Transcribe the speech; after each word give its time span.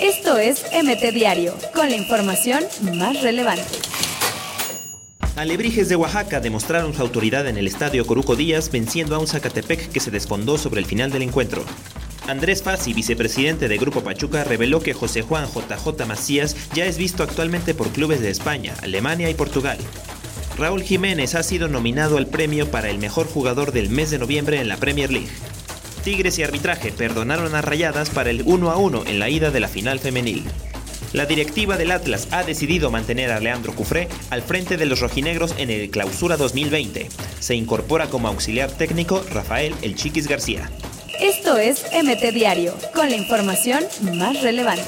Esto 0.00 0.38
es 0.38 0.64
MT 0.72 1.12
Diario, 1.12 1.54
con 1.74 1.88
la 1.90 1.96
información 1.96 2.64
más 2.94 3.22
relevante. 3.22 3.78
Alebrijes 5.36 5.88
de 5.88 5.96
Oaxaca 5.96 6.40
demostraron 6.40 6.92
su 6.94 7.00
autoridad 7.00 7.46
en 7.46 7.56
el 7.56 7.66
estadio 7.66 8.06
Coruco 8.06 8.34
Díaz 8.34 8.70
venciendo 8.70 9.14
a 9.14 9.18
un 9.20 9.28
Zacatepec 9.28 9.92
que 9.92 10.00
se 10.00 10.10
desfondó 10.10 10.58
sobre 10.58 10.80
el 10.80 10.86
final 10.86 11.12
del 11.12 11.22
encuentro. 11.22 11.64
Andrés 12.26 12.62
Fassi, 12.62 12.92
vicepresidente 12.92 13.68
de 13.68 13.78
Grupo 13.78 14.02
Pachuca, 14.02 14.44
reveló 14.44 14.80
que 14.80 14.94
José 14.94 15.22
Juan 15.22 15.46
JJ 15.46 16.06
Macías 16.06 16.56
ya 16.74 16.84
es 16.86 16.98
visto 16.98 17.22
actualmente 17.22 17.72
por 17.72 17.88
clubes 17.88 18.20
de 18.20 18.30
España, 18.30 18.74
Alemania 18.82 19.30
y 19.30 19.34
Portugal. 19.34 19.78
Raúl 20.58 20.82
Jiménez 20.82 21.36
ha 21.36 21.42
sido 21.42 21.68
nominado 21.68 22.18
al 22.18 22.26
premio 22.26 22.70
para 22.70 22.90
el 22.90 22.98
mejor 22.98 23.28
jugador 23.28 23.72
del 23.72 23.90
mes 23.90 24.10
de 24.10 24.18
noviembre 24.18 24.60
en 24.60 24.68
la 24.68 24.76
Premier 24.76 25.10
League. 25.10 25.30
Tigres 25.98 26.38
y 26.38 26.42
arbitraje 26.42 26.92
perdonaron 26.92 27.54
a 27.54 27.62
Rayadas 27.62 28.10
para 28.10 28.30
el 28.30 28.42
1 28.44 28.70
a 28.70 28.76
1 28.76 29.04
en 29.06 29.18
la 29.18 29.28
ida 29.28 29.50
de 29.50 29.60
la 29.60 29.68
final 29.68 29.98
femenil. 29.98 30.44
La 31.12 31.24
directiva 31.24 31.76
del 31.76 31.90
Atlas 31.90 32.28
ha 32.32 32.42
decidido 32.42 32.90
mantener 32.90 33.30
a 33.30 33.40
Leandro 33.40 33.74
Cufré 33.74 34.08
al 34.30 34.42
frente 34.42 34.76
de 34.76 34.86
los 34.86 35.00
rojinegros 35.00 35.54
en 35.58 35.70
el 35.70 35.90
Clausura 35.90 36.36
2020. 36.36 37.08
Se 37.40 37.54
incorpora 37.54 38.08
como 38.08 38.28
auxiliar 38.28 38.70
técnico 38.70 39.24
Rafael 39.30 39.74
El 39.82 39.94
Chiquis 39.94 40.28
García. 40.28 40.70
Esto 41.20 41.56
es 41.56 41.86
MT 41.92 42.32
Diario, 42.32 42.74
con 42.94 43.08
la 43.08 43.16
información 43.16 43.84
más 44.14 44.42
relevante. 44.42 44.84